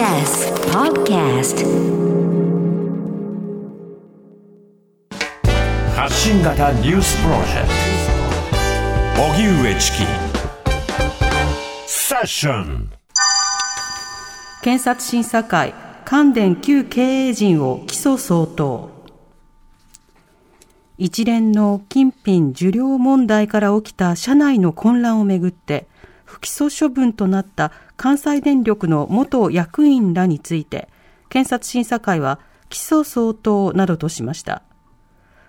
[0.00, 1.62] TBS Podcast
[5.94, 7.68] 発信型ニュースプロジェク
[9.14, 9.22] ト。
[9.24, 9.98] 荻上チキ。
[11.86, 12.90] セッション。
[14.62, 15.74] 検察審査会
[16.06, 18.88] 関電旧経営陣を起訴相当。
[20.96, 25.86] 一連の金品受領問題から起きた社内の混乱をめぐって
[26.24, 30.88] 不起訴処分となった関西電力の元役員らについて
[31.28, 34.62] 検察審査会は起訴相当などとしました。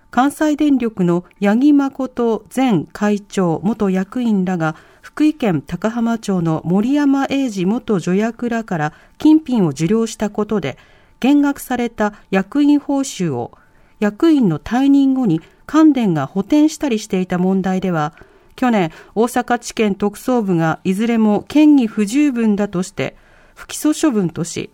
[0.09, 10.77] 関西電力の八木誠前会長元役員らが福井県高浜町の森山英二元助役らから金品を受領したことで
[11.21, 13.57] 減額された役員報酬を
[14.01, 18.13] 役員の退任後に関電が補填したりしていた問題では
[18.61, 23.15] 去年大阪地検特捜部がいずれも嫌疑不十分だとして
[23.55, 24.69] 不起訴処分とし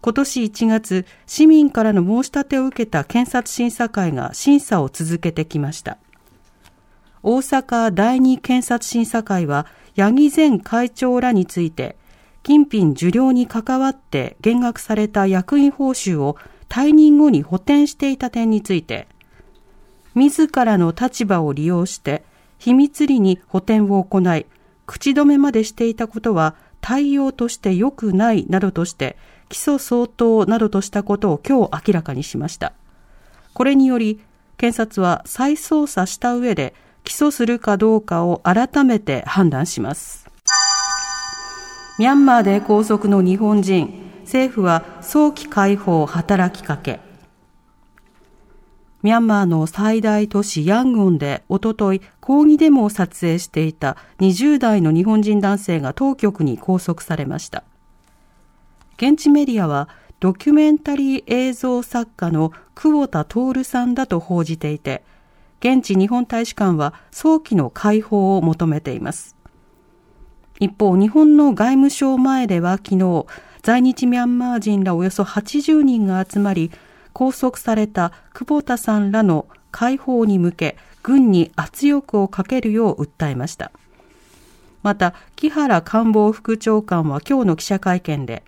[0.00, 5.98] 今年1月市民からの申し立てを受けた検察審査会が審査を続けてきました。
[7.24, 11.96] 大阪第二検察審査会は八木前会長らについて
[12.44, 16.36] 金品受領に関わって減額された役員報酬を
[16.68, 19.08] 退任後に補填していた点について、
[20.14, 22.22] 自らの立場を利用して
[22.58, 24.46] 秘密裏に補填を行い、
[24.86, 29.16] 口止めまでしていたことは対応として良くないなどとして、
[29.48, 32.72] 起訴相当などとしたことを今日明らかにしました。
[33.54, 34.20] これにより、
[34.56, 40.26] 検察は再捜査した上で起訴するかどうかを改めて判断します。
[41.98, 47.05] ミャンマーで拘束の日本人、政府は早期解放働きかけ。
[49.06, 57.62] ミャンマーの最大都市ヤンゴンでおととい抗議デモを撮影していた20代の日本人男性が当局に拘束されました。
[58.96, 65.04] 現地メディアはドキュメンタリー映像作家の久保田徹さんだと報じていて、
[65.60, 69.36] 現地日本大使館は早期の解放を求めています。
[70.58, 73.26] 一方、日本の外務省前では昨日、
[73.62, 76.72] 在日ミャンマー人らおよそ80人が集まり、
[77.16, 83.72] 拘束された久保田さんらの解放に向け、軍に圧力をかけるよう訴えました。
[84.82, 88.42] また、木原官房副長官は今日の記者会見で、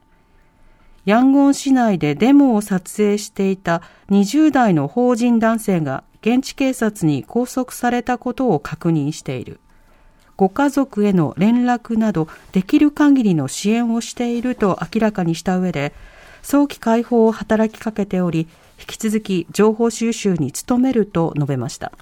[1.06, 3.80] ヤンゴン市内でデモを撮影していた
[4.10, 9.60] 20代の法人男性が現地警察に拘束されたことを確認している。
[10.36, 15.94] ご家族への連絡などできる限りの支援をしていると明らかにした上で
[16.42, 21.92] 早期解放を働きかけており引き続き情報収集に努めると述べました。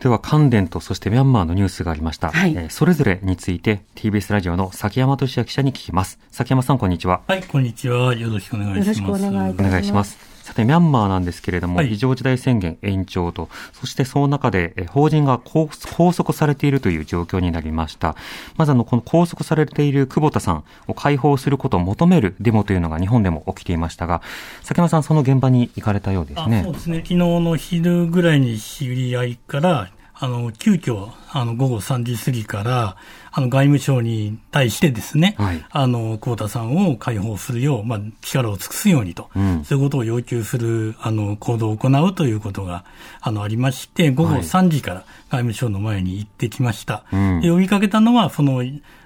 [0.00, 6.18] では関連とそしてミャンマーのニュースがありました、はい、えー、それぞれについて TBS ラジオの崎山俊也記者に聞きます。
[6.30, 7.22] 崎山さんこんにちは。
[7.26, 8.14] はいこんにちは。
[8.14, 9.00] よろしくお願いします。
[9.00, 15.70] よろしくお願いしますさて、ミャンマーなんですけれども、はい、非常事態宣言延長と、そしてその中で、法人が拘
[16.12, 18.14] 束されているという状況になりました。
[18.58, 24.20] まず、あの、この拘束されている久保田さんを解放することを求めるデモというのが日本でも起きていましたが、
[24.60, 26.60] 崎山さん、その現場に行かれたようですね。
[26.62, 26.96] そうですね。
[26.98, 32.96] 昨日の昼ぐらいに知り合いから、あの、急遽、あの、午後3時過ぎから、
[33.32, 42.84] あの、外務省に対してですね、はい、あの、久保田さんを解放するよう、まあ、力を尽くすようにと、うん、そういうことを要求する、あの、行動を行うということが、
[43.20, 47.02] あの、ありまして、午後3時から外務省の前に行ってきました。
[47.06, 48.62] はい、で呼びかけたのは、その、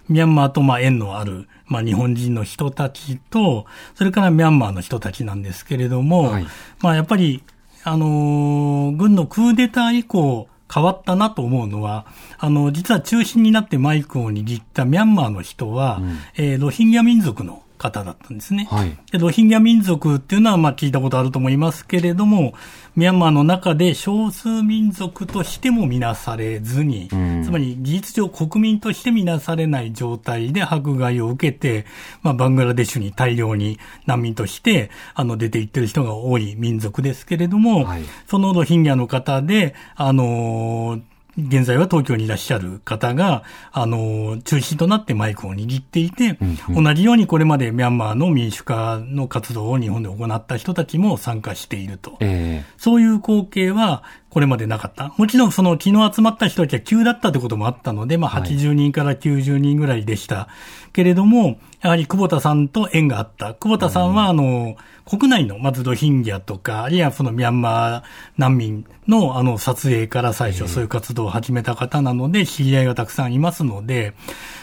[0.09, 3.65] ミャンマーとまあ縁のある、まあ、日本人の人たちと、
[3.95, 6.47] それからミャンマーの人たちなんですけれども、はい、
[6.81, 7.43] まあ、やっぱり、
[7.85, 12.07] あのー、軍のクーデター以降、変わったなと思うのは、
[12.39, 18.69] あの、実は中心になってマイクを握ったミャンマーの人は、うん、えー、ロヒンギャ民族の方だったんですね。
[18.71, 22.53] はい、でロヒンギャ民族っていうのはまあ聞いたことあると思いますけれども、
[22.97, 31.87] ミャンマーの中で少数民族としても見なされずに、うん、つまり事実上国民として見なされない状態で迫害を受けて、
[32.23, 41.03] まあ、バングラデシュに大量に難民としてあの出ていってる人が多い民族ですけれども、はい、そのロヒンギャの方で、あのー
[41.39, 52.17] 現在は東京にいらっしゃる方が、あの、中心となってマイクを握っていて、うんうん、同じようにこれまでミャンマーの民主化の活動を日本で行った人たちも参加していると。
[52.19, 55.15] えー、そういう光景は、これまでなかった。
[55.17, 60.49] もちろんその昨日集まった人たちは急だったってこともあったので、まあ80人から90人ぐらいでした
[60.93, 63.55] けれども、やはり久保田さんと縁があった。
[63.55, 64.77] 久保田さんは、あの、
[65.09, 68.03] 国内の、まずロヒンギャとか、あるいはそのミャンマー
[68.37, 74.13] 難民の、あの、撮影から最初そういう活動を始めた方なので、知り合いがたくさんいますので、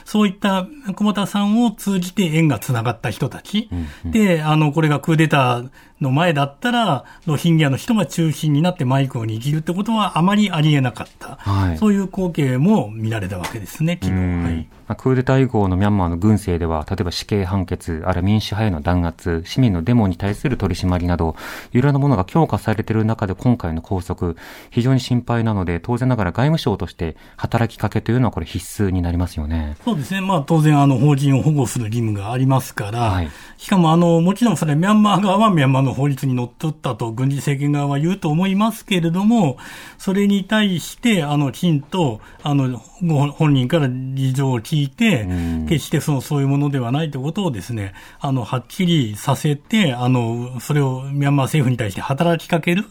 [0.04, 3.70] そういった久保田さんを通じて縁がつながった人たち、
[4.04, 5.70] で、あの、これがクーデター
[6.00, 11.38] の前だったら、ロヒンギャの人が中心になってマイクを握るってことはあまりありえなかった。
[11.38, 14.22] はい、そういう光景も見られたわけですね、昨日。
[14.22, 14.68] はい、
[14.98, 21.36] クーデター以降のミャンマーの軍政では、例えば死刑判決、あるいは民主派への弾圧、市民のデモに対する取り締まりなど、
[21.74, 24.36] いろんなものが強化されている中で今回の拘束、
[24.70, 29.76] 非常に心配なので、当然ながら外務省として働きかけというのはこれ必須になりますよね。
[29.84, 30.22] そうですね。
[30.22, 39.58] まあ当然あの法人を保護する義務がありますから、はい、しかもあの、もちろんそれミャンマー側はミャンマーの法律にのっとったと軍事政権側は言うと思いますけれども、
[39.98, 45.28] それに対して、あの、きちんと、あの、ご本人から事情を聞いて、
[45.68, 52.86] 決してその、そういうものではないということをですね、あの、はっきりさせて、あの、それをミャンマー政府に対して働きかける。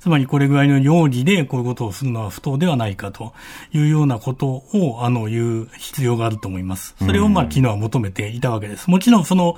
[0.00, 3.32] つまりこれぐらいの容疑でこういうことをするのは不当ではないかと
[3.72, 6.96] いうようなことを、あの、言う必要があると思います。
[6.98, 8.90] それをまあ、昨日は求めていたわけです。
[8.90, 9.56] もちろんその、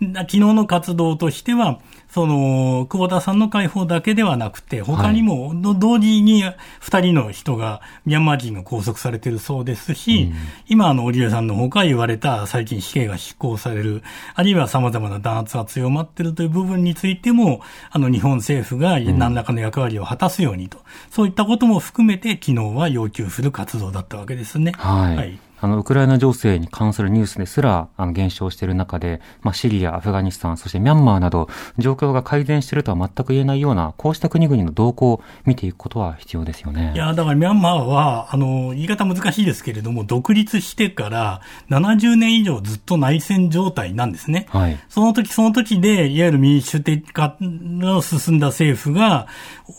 [0.00, 1.78] 昨日の活動としては、
[2.10, 6.42] その、久保田さんの解放だけではなくて、他にも、同時に
[6.80, 10.34] 二人の人が、ミャンマー人が拘束されているそうですし、うん、
[10.68, 14.02] 今、あの、織江さんの方から言われた、最近死刑が執行される、
[14.34, 17.60] あるいは様々な弾圧が強まっているという部分についても、
[17.90, 24.72] あの、日本政府が何らかの役割を果たすようにと、うん、そういったことも含めて、昨日は要求する活動だったわけですね。
[24.76, 36.92] はい、はいあの、ウクライナ情勢に関するニュースですら、あの、減少している中で、まあ、シリア、アフガニスタン、そしてミャンマーなど、状況が改善しているとは全く言えないような、こうした国々の動向を見ていくことは必要ですよね。
[36.94, 41.40] いや、だからミャンマーは、あの、言い方難しいですけれども、独立してから
[41.70, 44.46] 70年以上ずっと内戦状態なんですね。
[44.50, 44.78] はい。
[44.88, 49.26] その時その時で、いわゆる民主的化の進んだ政府が、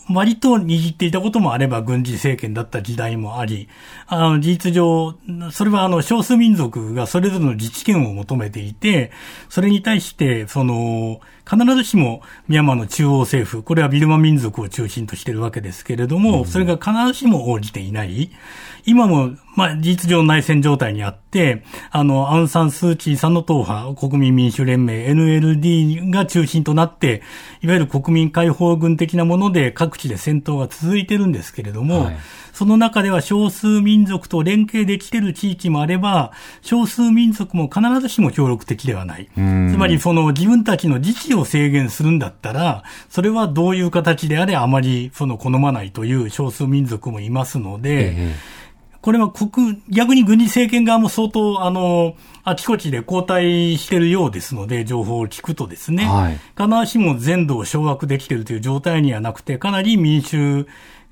[0.08, 3.68] 割と握っていたこともあれば、軍事政権だった時代もあり、
[4.06, 5.14] あの、事実上、
[5.50, 9.10] それれはあの少数民族がそれぞれの自治権を求めていて、
[9.48, 18.30] それに対して、その、必ずしもミャンマーの中央政府、これはビルマ民族を中心としているわけですけれども、それが必ずしも応じていない。
[18.86, 27.22] 今も、まあ、事実上内戦状態にあって、あの、アウンサンスーチーさんの党派、国民民主連盟 NLD が中心となって、
[27.62, 32.16] いわゆる国民解放軍的なもので各地で戦闘が続いてるんですけれども、はい。
[32.52, 36.32] その中では少数民族と連携できている地域もあれば、
[36.62, 39.28] 少数民族も必ずしも協力的ではない。
[39.34, 48.34] つまり、その自分たちの自治を制限するんだったら、それはどういう形であれあまりその好まないという少数民族もいますので、え
[49.02, 60.66] これは国、逆に軍事政権側も相当、あの、あちこちで交代してるようですので、情報を聞くとですね、はい、必ずしも全土を掌握できているという状態にはなくて、かなり民主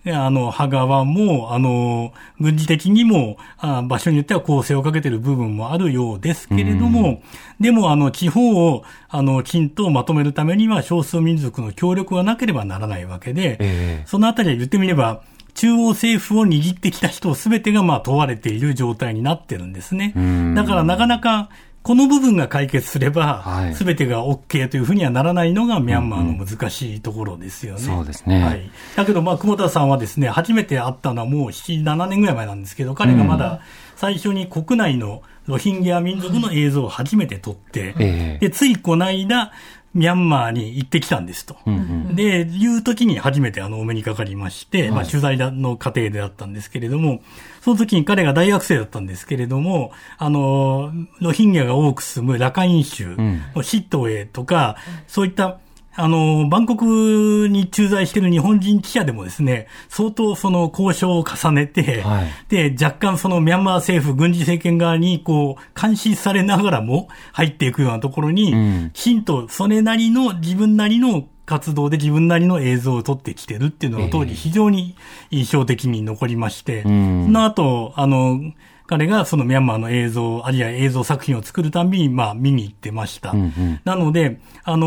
[0.07, 7.23] あの、派側も、あの、軍事的にも、あ場所によっては攻勢をかけている部分もあるようですけれども、
[7.59, 15.23] でも、あの、地方を、あの、きちんとまとめるためには少数民族の協力がなければならないわけで、えー、そのあたりは言ってみれば、
[15.59, 20.15] 中央政府を握ってきた人すべてがまあ問われている状態になってるんですね。
[20.55, 21.51] だからなかなか
[21.83, 27.85] この部分が解決すれば、す、べ、てが OK というふうにはならないのがミャンマーの難しいところですよね。
[27.85, 28.45] うんうん、そうですね。
[28.45, 28.71] はい。
[28.95, 33.63] だけど、まあ、久保田さんはですね、初めて会ったのはもう7、7年ぐらい前なんですけど、彼がまだ
[33.97, 39.53] 最初に国内のロヒンギャ民族の映像を初めて撮って、うん、で、ついこの間、
[39.95, 41.57] ミャンマーに行ってきたんですと。
[41.67, 41.79] うんう
[42.13, 47.23] ん、で、いう時に初めてあのお目にかかりまして、はい、まあ取材の過程であったんですけれども、
[47.63, 53.17] その時に彼が大学生だったんですけれども、あの、ロヒンギャが多く住むラカイン州
[53.55, 54.77] のシットウェイとか、
[55.07, 55.59] そういった
[55.99, 74.95] あの、バンコクに駐在している日本人記者でもですね、相当その交渉を重ねて、はい、で、若干そのミャンマー政府、軍事政権側にこう、監視されながらも入っていくようなところに、うん、きちんとそれなりの、自分なりの活動で自分なりの映像を撮ってきてるっていうのが当時非常に
[75.31, 78.39] 印象的に残りまして、えー、その後、あの、
[78.87, 83.33] 彼がそのミャンマーの映像、あるいは映像作品を作るたびに、まあ見に行ってました。
[83.33, 84.87] うんうん、なので、あの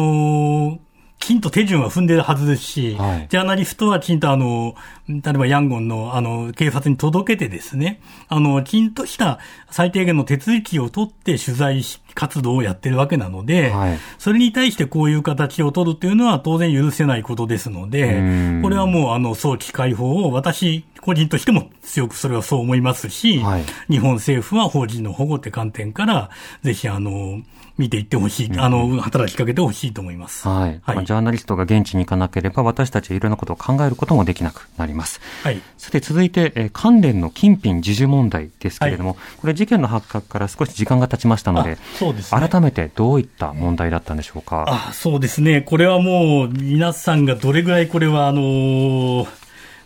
[0.78, 0.80] ー
[1.22, 4.76] きちんと手順は踏んでるはずですし、はい、ジャーナリストはきちんとあの、
[5.08, 11.84] 例えばヤンゴンのあの、警察に届けてですね、あの、きちんとした最低限の手続きを取って取材
[12.14, 26.30] 活動をやってるわけなので、はい、それに対してこういう形を取るというのは当然許せないことですので、これはもうあの、早期解放を私個人としても強くそれはそう思いますし、はい、日本政府は法人の保護って観点から、
[26.64, 27.42] ぜひあの、
[27.78, 30.48] 見ていってほしい、うん、あの、働きかけてほしいと思います。
[30.48, 30.80] はい。
[30.84, 35.20] はい、まあ、ジャーナリストが現地に行かなければ、私たちはいろんなことを考えることもできなくなります。
[35.44, 35.62] はい。
[35.78, 44.66] さて、続いて、えー、関連の金品授受問題ですけれども、はい、これ事件の発覚から少し時間が経ちましたので、そうです、ね、改めてどういった問題だったんでしょうか？
[44.68, 45.62] あ、そうですね。
[45.62, 49.41] これはもう、皆さんがどれぐらいこれは、あのー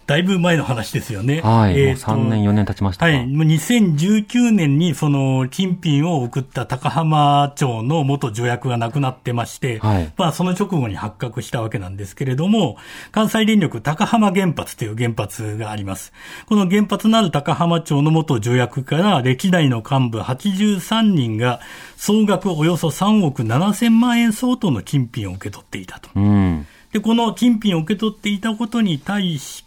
[0.08, 1.42] だいぶ前の話ですよね。
[1.42, 1.80] はい。
[1.80, 3.16] えー、3年、4年経ちましたはい。
[3.26, 10.14] 2019年に、その、金品を送った高浜町の元助役が亡くなってまして、はい。
[10.16, 12.78] まあ、その直後に発覚したわけなんですけれども、
[13.12, 16.14] 関西電力高浜原発という原発があります。
[16.46, 21.62] この原発のある高浜町の元助役から、歴代の幹部83人が、
[21.98, 26.10] 総額およそ3億7千万円相当の金品を受け取っていたと。
[26.16, 26.68] うん。
[26.92, 29.65] で、この金品を受け取っていたことに対して、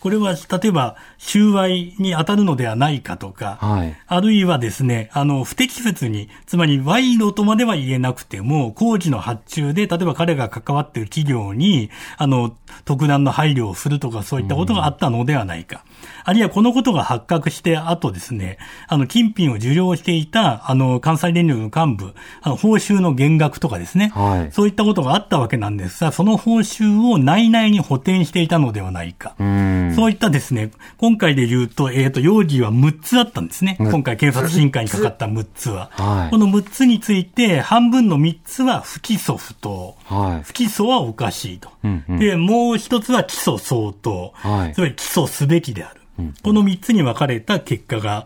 [0.00, 15.84] これは例えば収賄に当たるのではないかとか、はい、あるいはですね、あの、不適切に、つまり賄賂とまでは言えなくても、工事の発注で、例えば彼が関わっている企業に、あの、特段の配慮をするとか、そういったことがあったのではないか。
[15.88, 18.58] うんあるいはこのことが発覚して後ですね、
[18.88, 29.33] あの、金品を受領していた、あの、関西電力の幹部、あの、報酬の減額とかですね、はい、そういったことがあったわけなんですが、その報酬を内々に補填していたのではないか。
[29.38, 33.76] うそういったですね、今回で言うと、えっ、ー、と、容疑は6つあったんですね。
[33.78, 35.90] 今回検察審議にかかった6つは。
[35.92, 39.96] はい、この6つについて、半分の3つは不起訴不当。
[40.04, 41.70] はい、不起訴はおかしいと。
[41.84, 44.32] うんうん、で、もう一つは起訴相当。
[44.34, 46.00] はい、つまり起訴すべきである。
[46.42, 48.24] この3つに分かれた結果が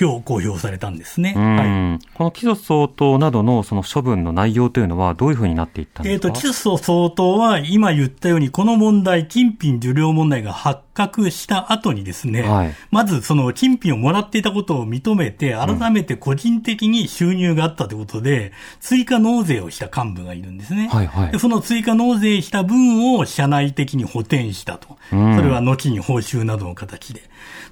[0.00, 1.34] 今日公表されたんですね。
[1.34, 6.28] はい、この起訴相当などのその処分の内容というのはどういうふうになっていったんですか？
[6.28, 20.88] えっ、ー、と、起訴相当は今言ったようにこの問題、金品受領問題が発覚した後にですね、はい、まずその金品をもらっていたことを認めて、改めて個人的に収入があったということで、うん、追加納税をした幹部がいるんですね。
[20.90, 24.96] はいはい、でその追加納税した分を社内的に補填したと。
[25.10, 27.22] それは後に報酬などの形で。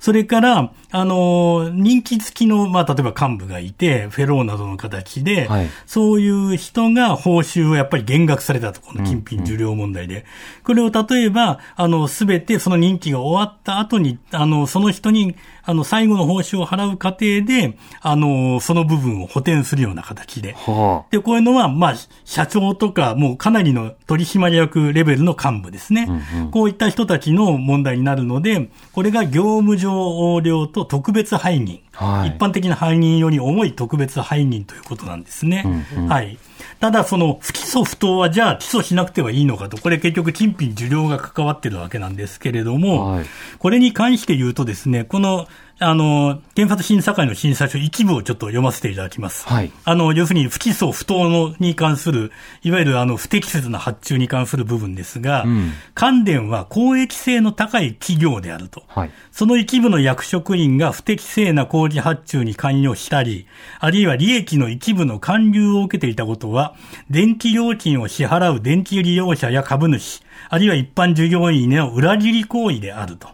[0.00, 10.14] それから、あの、人気付きの、まあ、例えば幹部がいて、フェローなどの形で、はい、そういう人が報酬をやっぱり減額されたと、この金品受領問題で。
[10.14, 10.24] うんうん、
[10.64, 20.54] これを例えば、あの、すべてその任期が終わった後に、あの、その人に、あの、最後の報酬を払う過程で、あの、その部分を補填するような形で。
[20.54, 26.06] はあ、で、こういうのは、まあ、社長とか、もうかなりの取締役レベルの幹部ですね。
[26.08, 31.80] うんうん、こういった人たちの問題になるので、これが業務上横領と特別背任。
[31.92, 35.64] はい、一般的な背任より重い特別背任ということなんですね。
[35.92, 36.38] うんうん、はい。
[36.80, 43.26] ただ、その、不起訴不当は、じゃあ、起訴しなくてはいいのかと、これ結局、金品受領が関わってるわけなんですけれども、はい、
[43.58, 45.48] これに関して言うとですね、この、
[45.80, 49.46] あの、原発審査会の審査書一部をちょっと読ませていただきます。
[49.46, 49.70] はい。
[49.84, 52.32] あの、要するに不起訴不当のに関する、
[52.62, 58.82] いわゆるあの、不適切な発注に関する部分ですが、うん、関電は公益性の高い企業であると。
[58.88, 59.10] はい。
[59.30, 63.46] その一部の役職員が不適正な工事発注に関与したり、
[63.78, 66.74] あるいは利益の一部の還流を受けていたことは、
[67.08, 73.28] 電気料金を支払う電気利用者や株主、あるいは一般従業員への裏切り行為であると。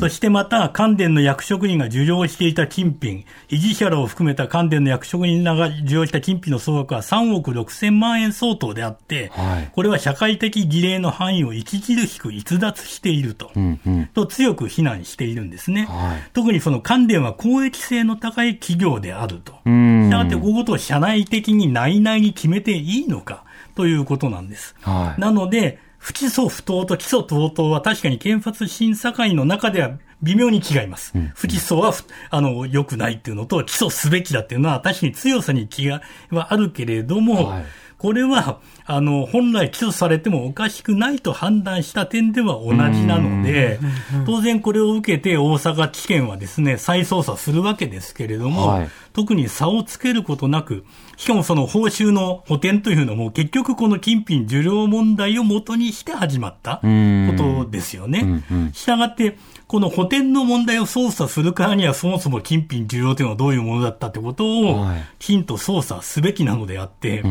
[0.00, 15.86] そしてまた、関電の役職員が受領していた金品、維持者らを含めた関電の役職員らが受領した金品の総額は3億6千万円相当であって、はい、これは社会的儀礼の範囲を著しく逸脱していると、うんうん、と強く非難しているんですね。
[15.86, 19.52] はい、特にその関電は公益性の高い企業であると。
[19.64, 24.74] したがって、こういうことを社内的に内々に決めていいのかということなんです。
[24.82, 31.12] はい、なので、不起訴不当と起訴等々は確かに検察審査会の中では微妙に違います。
[31.14, 31.92] うん、不起訴は、
[32.30, 37.64] あの、良くないっていうのと、起訴すべきだっていうのは確かに強さに気がはあるけれども、はい、
[37.98, 43.78] これは、あの、本来起訴されてもおかしくないと判断した点では同じなので、
[44.26, 50.84] 当然これを受けて大阪地検はですね、再捜査するわけですけれども、はい、特に差をつけることなく、
[51.16, 58.42] しかもその報酬の補填というのも結局この金品受領問題を元にして始まったことですよね。
[58.72, 59.36] したがって、
[59.72, 64.86] この補填の問題を捜査するからには、そもそも金品受領というのはどういうものだったってことを、
[65.18, 67.22] きちんと捜査すべきなのであって、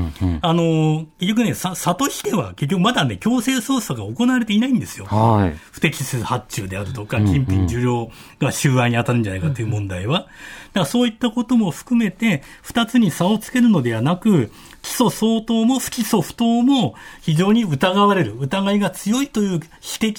[0.41, 5.05] あの、結局ね、さ、差としては、結局まだね、強制捜査が行われていないんですよ。
[5.05, 8.09] はい、不適切発注であるとか、金品受領
[8.39, 10.27] が収賄に当たるんじゃないかという問題は。
[10.73, 14.51] だからそういったことも含めて、二つに差をつけるのではなく、
[14.81, 19.61] 起訴相当も不起訴不当も非常に疑われる、疑いが強いという指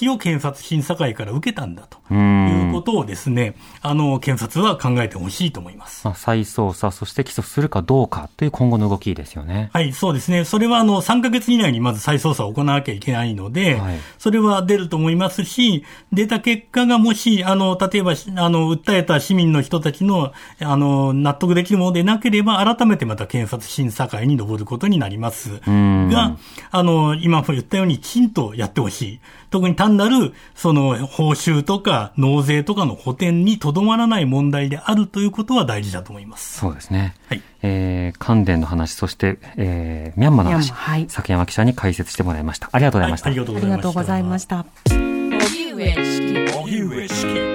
[0.05, 6.05] 摘を検察審査会から受けたんだということをですね、あの、検察は考えてほしいと思います。
[6.05, 9.69] まあ、再捜査、そして起訴するかどうかという今後の動きですよね。
[9.73, 10.45] はい、そうですね。
[10.45, 26.37] それはあの、3ヶ月以内にまず再捜査を行わなきゃいけないので、はい、それは出ると思いますし、出た結果がもし、あの、例えば、あの、訴えた市民の人たちの、あの、納得できるものでなければ、改めてまた検察審査会に上ることになりますが、
[26.71, 29.19] あの、今も言ったようにきちんとやってほしい。
[29.49, 36.59] 特に単なる、その、報酬とか納税とかの補填にとどまらない問題であるということは大事だと思います。
[36.59, 37.15] そうですね。
[37.27, 37.41] はい。
[37.61, 42.69] えー、関電の話、そして、えー、ミャンマーの話、はい、崎山記者に解説してもらいました。
[42.71, 43.29] ありがとうございました。
[43.29, 44.65] はい、ありがとうございました。
[44.89, 46.57] 荻上チキ。
[46.57, 47.52] 荻上チキ。